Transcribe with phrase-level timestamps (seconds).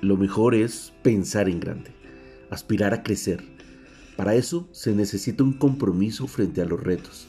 [0.00, 1.92] lo mejor es pensar en grande,
[2.50, 3.44] aspirar a crecer.
[4.16, 7.28] Para eso se necesita un compromiso frente a los retos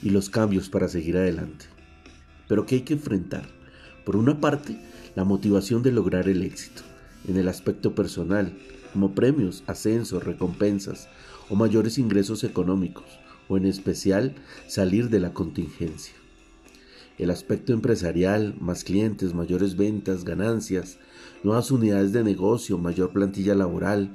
[0.00, 1.64] y los cambios para seguir adelante.
[2.46, 3.48] Pero ¿qué hay que enfrentar?
[4.04, 4.78] Por una parte,
[5.16, 6.82] la motivación de lograr el éxito,
[7.26, 8.56] en el aspecto personal,
[8.92, 11.08] como premios, ascensos, recompensas
[11.48, 13.18] o mayores ingresos económicos,
[13.48, 14.36] o en especial
[14.68, 16.14] salir de la contingencia.
[17.18, 20.98] El aspecto empresarial, más clientes, mayores ventas, ganancias,
[21.42, 24.12] nuevas unidades de negocio, mayor plantilla laboral,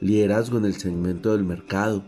[0.00, 2.02] liderazgo en el segmento del mercado.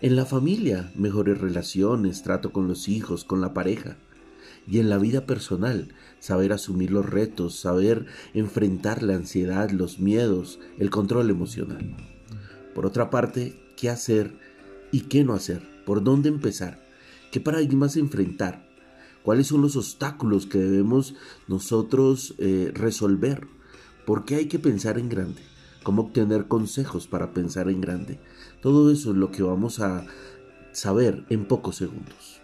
[0.00, 3.96] En la familia, mejores relaciones, trato con los hijos, con la pareja.
[4.66, 10.58] Y en la vida personal, saber asumir los retos, saber enfrentar la ansiedad, los miedos,
[10.78, 11.94] el control emocional.
[12.74, 14.34] Por otra parte, ¿qué hacer
[14.90, 15.62] y qué no hacer?
[15.86, 16.84] ¿Por dónde empezar?
[17.30, 18.73] ¿Qué paradigmas enfrentar?
[19.24, 21.14] ¿Cuáles son los obstáculos que debemos
[21.48, 23.48] nosotros eh, resolver?
[24.04, 25.40] ¿Por qué hay que pensar en grande?
[25.82, 28.20] ¿Cómo obtener consejos para pensar en grande?
[28.60, 30.04] Todo eso es lo que vamos a
[30.72, 32.42] saber en pocos segundos.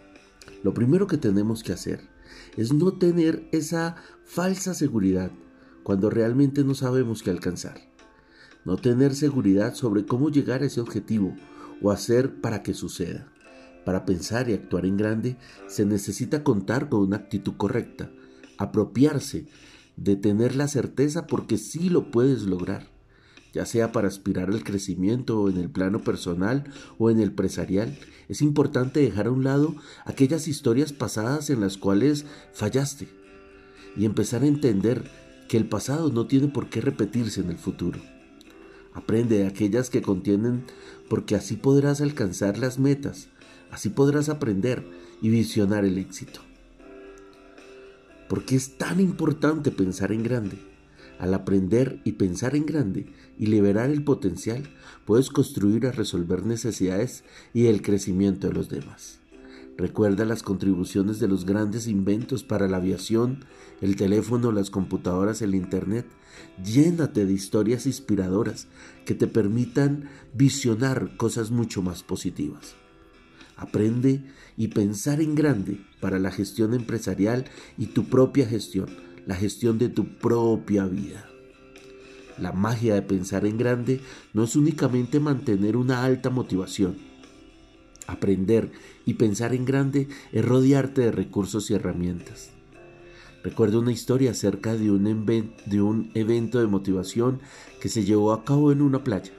[0.62, 2.00] Lo primero que tenemos que hacer
[2.56, 5.30] es no tener esa falsa seguridad
[5.82, 7.78] cuando realmente no sabemos qué alcanzar.
[8.64, 11.36] No tener seguridad sobre cómo llegar a ese objetivo
[11.82, 13.30] o hacer para que suceda.
[13.90, 18.08] Para pensar y actuar en grande se necesita contar con una actitud correcta,
[18.56, 19.48] apropiarse
[19.96, 22.88] de tener la certeza porque sí lo puedes lograr,
[23.52, 27.98] ya sea para aspirar al crecimiento en el plano personal o en el empresarial.
[28.28, 33.08] Es importante dejar a un lado aquellas historias pasadas en las cuales fallaste
[33.96, 35.02] y empezar a entender
[35.48, 37.98] que el pasado no tiene por qué repetirse en el futuro.
[38.94, 40.62] Aprende de aquellas que contienen
[41.08, 43.30] porque así podrás alcanzar las metas
[43.70, 44.84] Así podrás aprender
[45.22, 46.40] y visionar el éxito.
[48.28, 50.58] ¿Por qué es tan importante pensar en grande?
[51.18, 54.62] Al aprender y pensar en grande y liberar el potencial,
[55.04, 59.20] puedes construir a resolver necesidades y el crecimiento de los demás.
[59.76, 63.44] Recuerda las contribuciones de los grandes inventos para la aviación,
[63.80, 66.06] el teléfono, las computadoras, el Internet.
[66.62, 68.68] Llénate de historias inspiradoras
[69.04, 72.76] que te permitan visionar cosas mucho más positivas.
[73.60, 74.24] Aprende
[74.56, 77.44] y pensar en grande para la gestión empresarial
[77.76, 78.88] y tu propia gestión,
[79.26, 81.28] la gestión de tu propia vida.
[82.38, 84.00] La magia de pensar en grande
[84.32, 86.96] no es únicamente mantener una alta motivación.
[88.06, 88.72] Aprender
[89.04, 92.52] y pensar en grande es rodearte de recursos y herramientas.
[93.44, 95.04] Recuerdo una historia acerca de un,
[95.66, 97.40] de un evento de motivación
[97.78, 99.32] que se llevó a cabo en una playa.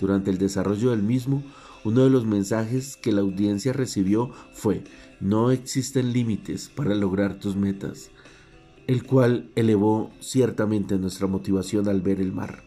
[0.00, 1.42] Durante el desarrollo del mismo,
[1.84, 4.84] uno de los mensajes que la audiencia recibió fue,
[5.20, 8.10] no existen límites para lograr tus metas,
[8.86, 12.64] el cual elevó ciertamente nuestra motivación al ver el mar.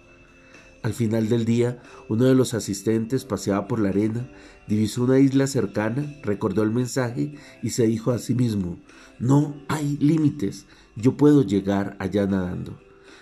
[0.84, 4.30] Al final del día, uno de los asistentes paseaba por la arena,
[4.68, 8.78] divisó una isla cercana, recordó el mensaje y se dijo a sí mismo,
[9.20, 12.80] no hay límites, yo puedo llegar allá nadando.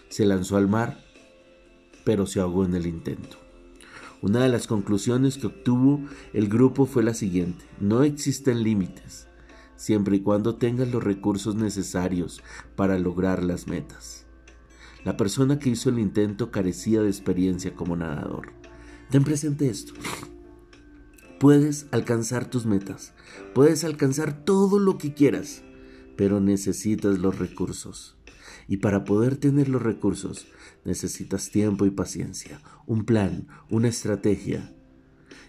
[0.10, 1.00] Se lanzó al mar,
[2.04, 3.45] pero se ahogó en el intento.
[4.22, 6.02] Una de las conclusiones que obtuvo
[6.34, 9.28] el grupo fue la siguiente, no existen límites,
[9.76, 12.42] siempre y cuando tengas los recursos necesarios
[12.76, 14.26] para lograr las metas.
[15.04, 18.54] La persona que hizo el intento carecía de experiencia como nadador.
[19.12, 19.94] Ten presente esto.
[21.40, 23.14] Puedes alcanzar tus metas,
[23.54, 25.64] puedes alcanzar todo lo que quieras,
[26.16, 28.15] pero necesitas los recursos.
[28.68, 30.48] Y para poder tener los recursos
[30.84, 34.74] necesitas tiempo y paciencia, un plan, una estrategia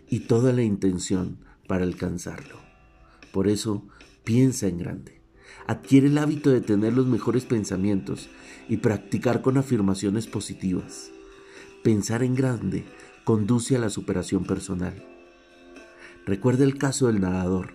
[0.09, 2.57] y toda la intención para alcanzarlo.
[3.33, 3.87] Por eso,
[4.25, 5.23] piensa en grande.
[5.67, 8.29] Adquiere el hábito de tener los mejores pensamientos
[8.69, 11.11] y practicar con afirmaciones positivas.
[11.83, 12.85] Pensar en grande
[13.25, 15.05] conduce a la superación personal.
[16.25, 17.75] Recuerda el caso del nadador.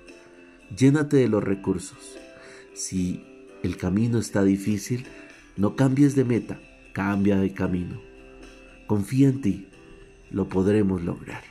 [0.75, 2.17] Llénate de los recursos.
[2.73, 3.25] Si
[3.63, 5.05] el camino está difícil,
[5.57, 6.59] no cambies de meta,
[6.94, 8.01] cambia de camino.
[8.87, 9.67] Confía en ti,
[10.31, 11.50] lo podremos lograr.